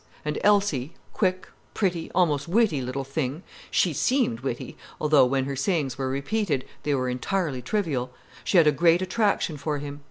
And 0.25 0.39
Elsie, 0.43 0.93
quick, 1.13 1.47
pretty, 1.75 2.09
almost 2.15 2.47
witty 2.47 2.81
little 2.81 3.03
thing—she 3.03 3.93
seemed 3.93 4.39
witty, 4.39 4.75
although, 4.99 5.25
when 5.27 5.45
her 5.45 5.55
sayings 5.55 5.95
were 5.95 6.09
repeated, 6.09 6.65
they 6.81 6.95
were 6.95 7.07
entirely 7.07 7.61
trivial—she 7.61 8.57
had 8.57 8.65
a 8.65 8.71
great 8.71 9.03
attraction 9.03 9.57
for 9.57 9.77
him. 9.77 9.99